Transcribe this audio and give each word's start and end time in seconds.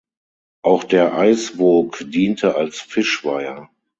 Auch 0.63 0.83
der 0.83 1.15
Eiswoog 1.15 2.05
diente 2.09 2.55
als 2.55 2.79
Fischweiher. 2.79 3.69